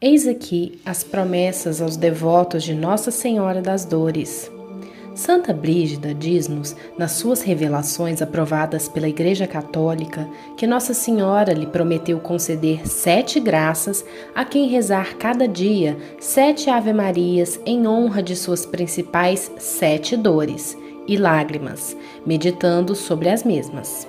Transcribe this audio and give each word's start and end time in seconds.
Eis 0.00 0.28
aqui 0.28 0.78
as 0.86 1.02
promessas 1.02 1.82
aos 1.82 1.96
devotos 1.96 2.62
de 2.62 2.72
Nossa 2.72 3.10
Senhora 3.10 3.60
das 3.60 3.84
Dores. 3.84 4.48
Santa 5.12 5.52
Brígida 5.52 6.14
diz-nos, 6.14 6.76
nas 6.96 7.10
suas 7.12 7.42
revelações 7.42 8.22
aprovadas 8.22 8.88
pela 8.88 9.08
Igreja 9.08 9.44
Católica, 9.44 10.28
que 10.56 10.68
Nossa 10.68 10.94
Senhora 10.94 11.52
lhe 11.52 11.66
prometeu 11.66 12.20
conceder 12.20 12.88
sete 12.88 13.40
graças 13.40 14.04
a 14.36 14.44
quem 14.44 14.68
rezar 14.68 15.16
cada 15.16 15.48
dia 15.48 15.96
sete 16.20 16.70
Ave-Marias 16.70 17.58
em 17.66 17.84
honra 17.84 18.22
de 18.22 18.36
suas 18.36 18.64
principais 18.64 19.50
sete 19.58 20.16
dores 20.16 20.78
e 21.08 21.16
lágrimas, 21.16 21.96
meditando 22.24 22.94
sobre 22.94 23.30
as 23.30 23.42
mesmas. 23.42 24.06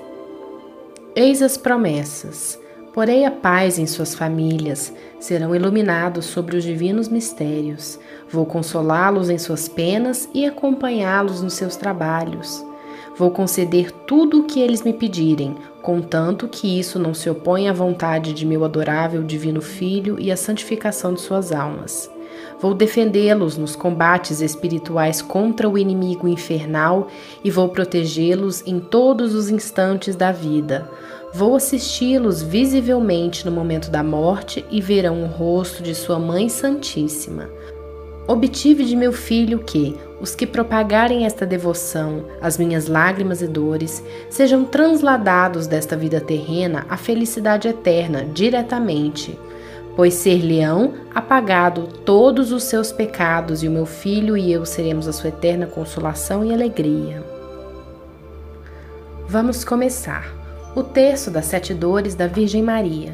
Eis 1.15 1.41
as 1.41 1.57
promessas. 1.57 2.58
Porei 2.99 3.23
a 3.23 3.31
paz 3.31 3.79
em 3.79 3.87
suas 3.87 4.13
famílias, 4.13 4.93
serão 5.21 5.55
iluminados 5.55 6.25
sobre 6.25 6.57
os 6.57 6.65
divinos 6.65 7.07
mistérios. 7.07 7.97
Vou 8.29 8.45
consolá-los 8.45 9.29
em 9.29 9.37
suas 9.37 9.69
penas 9.69 10.27
e 10.33 10.45
acompanhá-los 10.45 11.41
nos 11.41 11.53
seus 11.53 11.77
trabalhos. 11.77 12.61
Vou 13.15 13.31
conceder 13.31 13.89
tudo 14.05 14.41
o 14.41 14.43
que 14.43 14.59
eles 14.59 14.83
me 14.83 14.91
pedirem, 14.91 15.55
contanto 15.81 16.49
que 16.49 16.77
isso 16.77 16.99
não 16.99 17.13
se 17.13 17.29
oponha 17.29 17.71
à 17.71 17.73
vontade 17.73 18.33
de 18.33 18.45
meu 18.45 18.65
adorável 18.65 19.23
Divino 19.23 19.61
Filho 19.61 20.19
e 20.19 20.29
à 20.29 20.35
santificação 20.35 21.13
de 21.13 21.21
suas 21.21 21.53
almas. 21.53 22.11
Vou 22.59 22.73
defendê-los 22.73 23.57
nos 23.57 23.77
combates 23.77 24.41
espirituais 24.41 25.21
contra 25.21 25.69
o 25.69 25.77
inimigo 25.77 26.27
infernal 26.27 27.07
e 27.41 27.49
vou 27.49 27.69
protegê-los 27.69 28.61
em 28.67 28.81
todos 28.81 29.33
os 29.33 29.49
instantes 29.49 30.17
da 30.17 30.33
vida. 30.33 30.89
Vou 31.31 31.55
assisti-los 31.55 32.41
visivelmente 32.41 33.45
no 33.45 33.51
momento 33.51 33.91
da 33.91 34.03
morte 34.03 34.65
e 34.71 34.81
verão 34.81 35.23
o 35.23 35.27
rosto 35.27 35.83
de 35.83 35.93
sua 35.93 36.17
Mãe 36.17 36.49
Santíssima. 36.49 37.47
Obtive 38.27 38.83
de 38.83 38.95
meu 38.95 39.13
filho 39.13 39.59
que 39.59 39.95
os 40.19 40.33
que 40.33 40.47
propagarem 40.47 41.25
esta 41.25 41.45
devoção, 41.45 42.25
as 42.41 42.57
minhas 42.57 42.87
lágrimas 42.87 43.41
e 43.41 43.47
dores, 43.47 44.03
sejam 44.29 44.65
transladados 44.65 45.67
desta 45.67 45.95
vida 45.95 46.19
terrena 46.19 46.85
à 46.89 46.97
felicidade 46.97 47.67
eterna 47.67 48.25
diretamente. 48.25 49.37
Pois 49.95 50.15
ser-lhe-ão 50.15 50.95
apagado 51.13 51.87
todos 52.05 52.51
os 52.51 52.63
seus 52.63 52.91
pecados, 52.91 53.63
e 53.63 53.67
o 53.67 53.71
meu 53.71 53.85
filho 53.85 54.35
e 54.35 54.51
eu 54.51 54.65
seremos 54.65 55.07
a 55.07 55.13
sua 55.13 55.29
eterna 55.29 55.67
consolação 55.67 56.43
e 56.43 56.53
alegria. 56.53 57.23
Vamos 59.27 59.63
começar 59.63 60.38
o 60.79 60.83
terço 60.83 61.29
das 61.29 61.43
sete 61.43 61.73
dores 61.73 62.15
da 62.15 62.25
Virgem 62.25 62.63
Maria. 62.63 63.13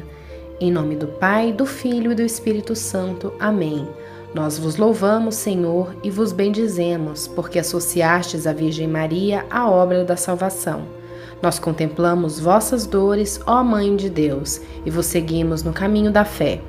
Em 0.60 0.70
nome 0.70 0.94
do 0.94 1.08
Pai, 1.08 1.52
do 1.52 1.66
Filho 1.66 2.12
e 2.12 2.14
do 2.14 2.22
Espírito 2.22 2.76
Santo. 2.76 3.32
Amém. 3.40 3.88
Nós 4.32 4.56
vos 4.56 4.76
louvamos, 4.76 5.34
Senhor, 5.34 5.92
e 6.00 6.08
vos 6.08 6.30
bendizemos, 6.30 7.26
porque 7.26 7.58
associastes 7.58 8.46
à 8.46 8.52
Virgem 8.52 8.86
Maria 8.86 9.44
à 9.50 9.68
obra 9.68 10.04
da 10.04 10.16
salvação. 10.16 10.82
Nós 11.42 11.58
contemplamos 11.58 12.38
vossas 12.38 12.86
dores, 12.86 13.40
ó 13.44 13.64
Mãe 13.64 13.96
de 13.96 14.08
Deus, 14.08 14.60
e 14.84 14.90
vos 14.90 15.06
seguimos 15.06 15.64
no 15.64 15.72
caminho 15.72 16.12
da 16.12 16.24
fé. 16.24 16.60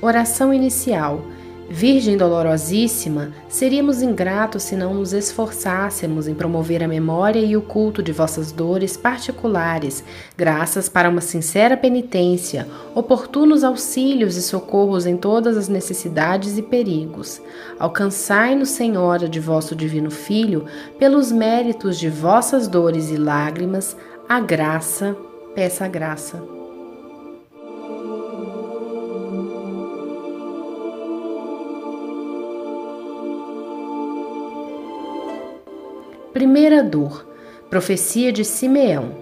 Oração 0.00 0.54
inicial. 0.54 1.20
Virgem 1.68 2.16
dolorosíssima, 2.16 3.32
seríamos 3.48 4.02
ingratos 4.02 4.64
se 4.64 4.76
não 4.76 4.92
nos 4.92 5.14
esforçássemos 5.14 6.28
em 6.28 6.34
promover 6.34 6.82
a 6.82 6.88
memória 6.88 7.40
e 7.40 7.56
o 7.56 7.62
culto 7.62 8.02
de 8.02 8.12
vossas 8.12 8.52
dores 8.52 8.96
particulares, 8.96 10.04
graças 10.36 10.88
para 10.90 11.08
uma 11.08 11.22
sincera 11.22 11.74
penitência, 11.74 12.68
oportunos 12.94 13.64
auxílios 13.64 14.36
e 14.36 14.42
socorros 14.42 15.06
em 15.06 15.16
todas 15.16 15.56
as 15.56 15.68
necessidades 15.68 16.58
e 16.58 16.62
perigos. 16.62 17.40
Alcançai-nos, 17.78 18.68
Senhora, 18.68 19.26
de 19.26 19.40
vosso 19.40 19.74
divino 19.74 20.10
Filho, 20.10 20.66
pelos 20.98 21.32
méritos 21.32 21.98
de 21.98 22.10
vossas 22.10 22.68
dores 22.68 23.10
e 23.10 23.16
lágrimas, 23.16 23.96
a 24.28 24.38
graça, 24.38 25.16
peça 25.54 25.86
a 25.86 25.88
graça. 25.88 26.53
Primeira 36.34 36.82
dor. 36.82 37.24
Profecia 37.70 38.32
de 38.32 38.44
Simeão. 38.44 39.12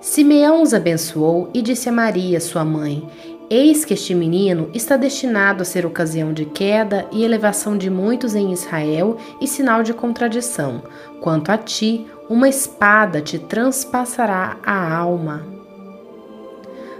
Simeão 0.00 0.60
os 0.62 0.74
abençoou 0.74 1.48
e 1.54 1.62
disse 1.62 1.88
a 1.88 1.92
Maria, 1.92 2.40
sua 2.40 2.64
mãe: 2.64 3.08
Eis 3.48 3.84
que 3.84 3.94
este 3.94 4.16
menino 4.16 4.68
está 4.74 4.96
destinado 4.96 5.62
a 5.62 5.64
ser 5.64 5.86
ocasião 5.86 6.32
de 6.32 6.44
queda 6.44 7.06
e 7.12 7.22
elevação 7.22 7.78
de 7.78 7.88
muitos 7.88 8.34
em 8.34 8.52
Israel 8.52 9.16
e 9.40 9.46
sinal 9.46 9.84
de 9.84 9.94
contradição. 9.94 10.82
Quanto 11.20 11.52
a 11.52 11.56
ti, 11.56 12.04
uma 12.28 12.48
espada 12.48 13.20
te 13.20 13.38
transpassará 13.38 14.56
a 14.66 14.92
alma. 14.92 15.55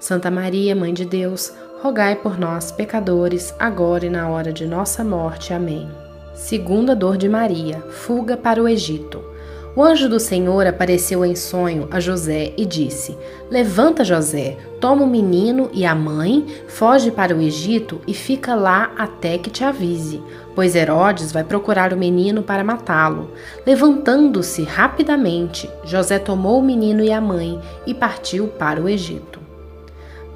Santa 0.00 0.30
Maria, 0.30 0.76
Mãe 0.76 0.94
de 0.94 1.04
Deus, 1.04 1.52
rogai 1.82 2.14
por 2.14 2.38
nós, 2.38 2.70
pecadores, 2.70 3.52
agora 3.58 4.06
e 4.06 4.10
na 4.10 4.28
hora 4.28 4.52
de 4.52 4.64
nossa 4.64 5.02
morte. 5.02 5.52
Amém. 5.52 5.88
Segunda 6.34 6.94
dor 6.94 7.16
de 7.16 7.28
Maria, 7.28 7.82
fuga 7.90 8.36
para 8.36 8.62
o 8.62 8.68
Egito. 8.68 9.20
O 9.74 9.82
anjo 9.82 10.08
do 10.08 10.20
Senhor 10.20 10.66
apareceu 10.68 11.24
em 11.24 11.34
sonho 11.34 11.88
a 11.90 11.98
José 11.98 12.52
e 12.56 12.64
disse: 12.64 13.16
Levanta, 13.50 14.04
José, 14.04 14.56
toma 14.80 15.02
o 15.02 15.06
menino 15.06 15.68
e 15.72 15.84
a 15.84 15.96
mãe, 15.96 16.46
foge 16.68 17.10
para 17.10 17.34
o 17.34 17.40
Egito 17.40 18.00
e 18.06 18.14
fica 18.14 18.54
lá 18.54 18.92
até 18.96 19.36
que 19.36 19.50
te 19.50 19.64
avise, 19.64 20.22
pois 20.54 20.76
Herodes 20.76 21.32
vai 21.32 21.42
procurar 21.42 21.92
o 21.92 21.96
menino 21.96 22.42
para 22.42 22.64
matá-lo. 22.64 23.32
Levantando-se 23.66 24.62
rapidamente, 24.62 25.68
José 25.84 26.20
tomou 26.20 26.60
o 26.60 26.64
menino 26.64 27.02
e 27.02 27.10
a 27.10 27.20
mãe 27.20 27.60
e 27.84 27.92
partiu 27.92 28.46
para 28.46 28.80
o 28.80 28.88
Egito. 28.88 29.47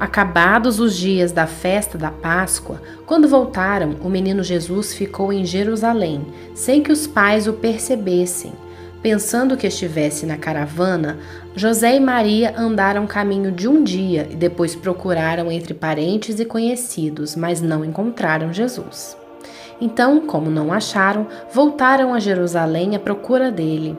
Acabados 0.00 0.80
os 0.80 0.96
dias 0.96 1.30
da 1.30 1.46
festa 1.46 1.98
da 1.98 2.10
Páscoa, 2.10 2.80
quando 3.04 3.28
voltaram, 3.28 3.96
o 4.02 4.08
menino 4.08 4.42
Jesus 4.42 4.94
ficou 4.94 5.30
em 5.30 5.44
Jerusalém, 5.44 6.24
sem 6.54 6.82
que 6.82 6.90
os 6.90 7.06
pais 7.06 7.46
o 7.46 7.52
percebessem. 7.52 8.50
Pensando 9.02 9.58
que 9.58 9.66
estivesse 9.66 10.24
na 10.24 10.38
caravana, 10.38 11.18
José 11.54 11.96
e 11.96 12.00
Maria 12.00 12.54
andaram 12.56 13.06
caminho 13.06 13.52
de 13.52 13.68
um 13.68 13.84
dia 13.84 14.26
e 14.30 14.34
depois 14.34 14.74
procuraram 14.74 15.52
entre 15.52 15.74
parentes 15.74 16.40
e 16.40 16.46
conhecidos, 16.46 17.36
mas 17.36 17.60
não 17.60 17.84
encontraram 17.84 18.54
Jesus. 18.54 19.14
Então, 19.78 20.26
como 20.26 20.50
não 20.50 20.72
acharam, 20.72 21.26
voltaram 21.52 22.14
a 22.14 22.18
Jerusalém 22.18 22.96
à 22.96 22.98
procura 22.98 23.52
dele. 23.52 23.98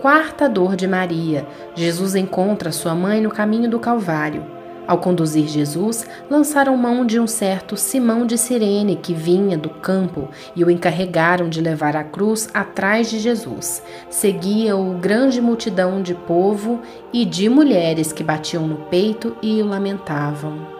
Quarta 0.00 0.48
dor 0.48 0.76
de 0.76 0.88
Maria. 0.88 1.46
Jesus 1.74 2.14
encontra 2.14 2.72
sua 2.72 2.94
mãe 2.94 3.20
no 3.20 3.30
caminho 3.30 3.68
do 3.68 3.78
Calvário. 3.78 4.42
Ao 4.86 4.96
conduzir 4.96 5.46
Jesus, 5.46 6.06
lançaram 6.30 6.74
mão 6.74 7.04
de 7.04 7.20
um 7.20 7.26
certo 7.26 7.76
Simão 7.76 8.24
de 8.24 8.38
Cirene 8.38 8.96
que 8.96 9.12
vinha 9.12 9.58
do 9.58 9.68
campo 9.68 10.30
e 10.56 10.64
o 10.64 10.70
encarregaram 10.70 11.50
de 11.50 11.60
levar 11.60 11.96
a 11.96 12.02
cruz 12.02 12.48
atrás 12.54 13.10
de 13.10 13.18
Jesus. 13.18 13.82
Seguia-o 14.08 14.94
grande 14.94 15.38
multidão 15.38 16.00
de 16.00 16.14
povo 16.14 16.80
e 17.12 17.26
de 17.26 17.50
mulheres 17.50 18.10
que 18.10 18.24
batiam 18.24 18.66
no 18.66 18.76
peito 18.86 19.36
e 19.42 19.62
o 19.62 19.66
lamentavam. 19.66 20.79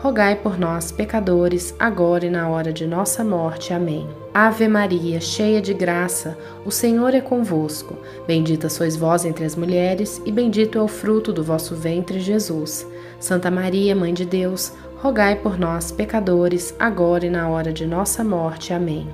rogai 0.00 0.36
por 0.36 0.58
nós, 0.58 0.92
pecadores, 0.92 1.74
agora 1.78 2.26
e 2.26 2.30
na 2.30 2.48
hora 2.48 2.72
de 2.72 2.86
nossa 2.86 3.24
morte. 3.24 3.72
Amém. 3.72 4.08
Ave 4.32 4.68
Maria, 4.68 5.20
cheia 5.20 5.60
de 5.60 5.74
graça, 5.74 6.38
o 6.64 6.70
Senhor 6.70 7.14
é 7.14 7.20
convosco. 7.20 7.96
Bendita 8.26 8.68
sois 8.68 8.96
vós 8.96 9.24
entre 9.24 9.44
as 9.44 9.56
mulheres, 9.56 10.22
e 10.24 10.30
bendito 10.30 10.78
é 10.78 10.82
o 10.82 10.88
fruto 10.88 11.32
do 11.32 11.42
vosso 11.42 11.74
ventre, 11.74 12.20
Jesus. 12.20 12.86
Santa 13.18 13.50
Maria, 13.50 13.96
Mãe 13.96 14.14
de 14.14 14.24
Deus, 14.24 14.72
rogai 15.02 15.34
por 15.34 15.58
nós, 15.58 15.90
pecadores, 15.90 16.74
agora 16.78 17.26
e 17.26 17.30
na 17.30 17.48
hora 17.48 17.72
de 17.72 17.84
nossa 17.84 18.22
morte. 18.22 18.72
Amém. 18.72 19.08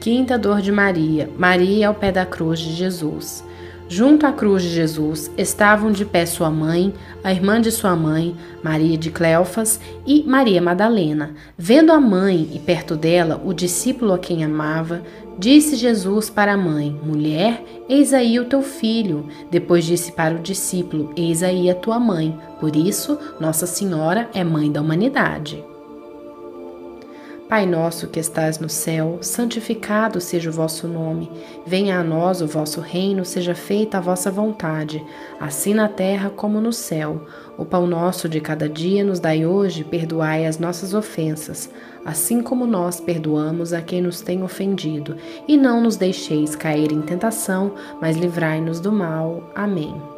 Quinta 0.00 0.38
dor 0.38 0.62
de 0.62 0.72
Maria. 0.72 1.28
Maria 1.36 1.88
ao 1.88 1.94
pé 1.94 2.10
da 2.10 2.24
cruz 2.24 2.60
de 2.60 2.72
Jesus. 2.72 3.44
Junto 3.90 4.26
à 4.26 4.32
cruz 4.32 4.62
de 4.62 4.68
Jesus 4.68 5.30
estavam 5.38 5.90
de 5.90 6.04
pé 6.04 6.26
sua 6.26 6.50
mãe, 6.50 6.92
a 7.24 7.32
irmã 7.32 7.58
de 7.58 7.72
sua 7.72 7.96
mãe, 7.96 8.36
Maria 8.62 8.98
de 8.98 9.10
Cleofas 9.10 9.80
e 10.06 10.22
Maria 10.24 10.60
Madalena. 10.60 11.34
Vendo 11.56 11.90
a 11.90 11.98
mãe 11.98 12.50
e 12.52 12.58
perto 12.58 12.94
dela 12.94 13.40
o 13.42 13.54
discípulo 13.54 14.12
a 14.12 14.18
quem 14.18 14.44
amava, 14.44 15.02
disse 15.38 15.74
Jesus 15.74 16.28
para 16.28 16.52
a 16.52 16.56
mãe: 16.56 17.00
Mulher, 17.02 17.64
eis 17.88 18.12
aí 18.12 18.38
o 18.38 18.44
teu 18.44 18.60
filho. 18.60 19.26
Depois 19.50 19.86
disse 19.86 20.12
para 20.12 20.34
o 20.34 20.42
discípulo: 20.42 21.10
Eis 21.16 21.42
aí 21.42 21.70
a 21.70 21.74
tua 21.74 21.98
mãe. 21.98 22.38
Por 22.60 22.76
isso, 22.76 23.18
Nossa 23.40 23.66
Senhora 23.66 24.28
é 24.34 24.44
mãe 24.44 24.70
da 24.70 24.82
humanidade. 24.82 25.64
Pai 27.48 27.64
nosso 27.64 28.08
que 28.08 28.20
estás 28.20 28.58
no 28.58 28.68
céu, 28.68 29.20
santificado 29.22 30.20
seja 30.20 30.50
o 30.50 30.52
vosso 30.52 30.86
nome. 30.86 31.30
Venha 31.64 31.98
a 31.98 32.04
nós 32.04 32.42
o 32.42 32.46
vosso 32.46 32.78
reino, 32.82 33.24
seja 33.24 33.54
feita 33.54 33.96
a 33.96 34.02
vossa 34.02 34.30
vontade, 34.30 35.02
assim 35.40 35.72
na 35.72 35.88
terra 35.88 36.28
como 36.28 36.60
no 36.60 36.74
céu. 36.74 37.26
O 37.56 37.64
pão 37.64 37.86
nosso 37.86 38.28
de 38.28 38.38
cada 38.38 38.68
dia 38.68 39.02
nos 39.02 39.18
dai 39.18 39.46
hoje, 39.46 39.82
perdoai 39.82 40.44
as 40.44 40.58
nossas 40.58 40.92
ofensas, 40.92 41.70
assim 42.04 42.42
como 42.42 42.66
nós 42.66 43.00
perdoamos 43.00 43.72
a 43.72 43.80
quem 43.80 44.02
nos 44.02 44.20
tem 44.20 44.42
ofendido, 44.42 45.16
e 45.48 45.56
não 45.56 45.80
nos 45.80 45.96
deixeis 45.96 46.54
cair 46.54 46.92
em 46.92 47.00
tentação, 47.00 47.72
mas 47.98 48.18
livrai-nos 48.18 48.78
do 48.78 48.92
mal. 48.92 49.50
Amém. 49.54 50.17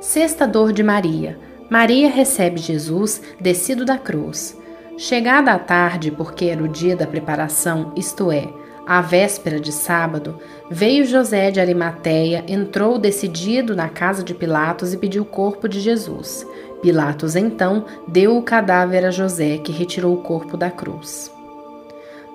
Sexta 0.00 0.46
dor 0.46 0.72
de 0.72 0.84
Maria. 0.84 1.36
Maria 1.68 2.08
recebe 2.08 2.58
Jesus 2.58 3.20
descido 3.40 3.84
da 3.84 3.98
cruz. 3.98 4.56
Chegada 4.96 5.52
a 5.52 5.58
tarde, 5.58 6.12
porque 6.12 6.46
era 6.46 6.62
o 6.62 6.68
dia 6.68 6.94
da 6.94 7.04
preparação, 7.04 7.92
isto 7.96 8.30
é, 8.30 8.48
a 8.86 9.00
véspera 9.00 9.58
de 9.58 9.72
sábado, 9.72 10.38
veio 10.70 11.04
José 11.04 11.50
de 11.50 11.60
Arimateia, 11.60 12.44
entrou 12.46 12.96
decidido 12.96 13.74
na 13.74 13.88
casa 13.88 14.22
de 14.22 14.34
Pilatos 14.34 14.94
e 14.94 14.96
pediu 14.96 15.24
o 15.24 15.26
corpo 15.26 15.68
de 15.68 15.80
Jesus. 15.80 16.46
Pilatos 16.80 17.34
então 17.34 17.84
deu 18.06 18.38
o 18.38 18.42
cadáver 18.42 19.04
a 19.04 19.10
José, 19.10 19.58
que 19.58 19.72
retirou 19.72 20.14
o 20.14 20.22
corpo 20.22 20.56
da 20.56 20.70
cruz. 20.70 21.37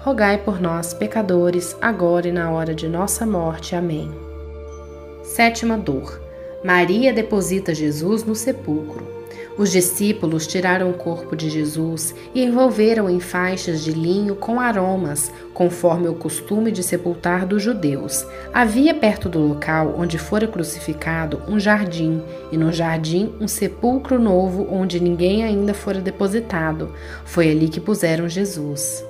rogai 0.00 0.38
por 0.38 0.60
nós, 0.60 0.94
pecadores, 0.94 1.76
agora 1.80 2.26
e 2.26 2.32
na 2.32 2.50
hora 2.50 2.74
de 2.74 2.88
nossa 2.88 3.26
morte. 3.26 3.76
Amém. 3.76 4.10
Sétima 5.22 5.76
dor. 5.76 6.20
Maria 6.64 7.12
deposita 7.12 7.74
Jesus 7.74 8.24
no 8.24 8.34
sepulcro. 8.34 9.20
Os 9.58 9.70
discípulos 9.70 10.46
tiraram 10.46 10.88
o 10.88 10.94
corpo 10.94 11.36
de 11.36 11.50
Jesus 11.50 12.14
e 12.34 12.42
envolveram 12.42 13.10
em 13.10 13.20
faixas 13.20 13.84
de 13.84 13.92
linho 13.92 14.34
com 14.34 14.58
aromas, 14.58 15.30
conforme 15.52 16.08
o 16.08 16.14
costume 16.14 16.72
de 16.72 16.82
sepultar 16.82 17.44
dos 17.44 17.62
judeus. 17.62 18.26
Havia 18.54 18.94
perto 18.94 19.28
do 19.28 19.38
local 19.38 19.94
onde 19.98 20.16
fora 20.16 20.48
crucificado 20.48 21.42
um 21.46 21.60
jardim, 21.60 22.22
e 22.50 22.56
no 22.56 22.72
jardim 22.72 23.34
um 23.38 23.46
sepulcro 23.46 24.18
novo 24.18 24.66
onde 24.70 24.98
ninguém 24.98 25.44
ainda 25.44 25.74
fora 25.74 26.00
depositado. 26.00 26.94
Foi 27.26 27.50
ali 27.50 27.68
que 27.68 27.80
puseram 27.80 28.30
Jesus. 28.30 29.09